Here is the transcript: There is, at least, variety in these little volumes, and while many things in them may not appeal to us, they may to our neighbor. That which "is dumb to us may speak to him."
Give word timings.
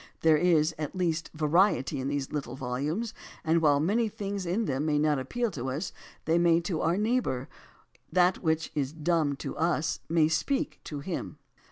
There 0.21 0.35
is, 0.35 0.73
at 0.79 0.95
least, 0.95 1.29
variety 1.35 1.99
in 1.99 2.07
these 2.07 2.31
little 2.31 2.55
volumes, 2.55 3.13
and 3.43 3.61
while 3.61 3.79
many 3.79 4.09
things 4.09 4.47
in 4.47 4.65
them 4.65 4.83
may 4.83 4.97
not 4.97 5.19
appeal 5.19 5.51
to 5.51 5.69
us, 5.69 5.93
they 6.25 6.39
may 6.39 6.59
to 6.61 6.81
our 6.81 6.97
neighbor. 6.97 7.47
That 8.11 8.39
which 8.41 8.71
"is 8.73 8.93
dumb 8.93 9.35
to 9.35 9.55
us 9.57 9.99
may 10.09 10.27
speak 10.27 10.79
to 10.85 11.01
him." 11.01 11.37